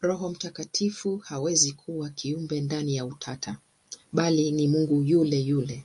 Roho 0.00 0.28
Mtakatifu 0.30 1.16
hawezi 1.16 1.72
kuwa 1.72 2.10
kiumbe 2.10 2.60
ndani 2.60 2.96
ya 2.96 3.04
Utatu, 3.06 3.50
bali 4.12 4.50
ni 4.52 4.68
Mungu 4.68 5.02
yule 5.02 5.40
yule. 5.40 5.84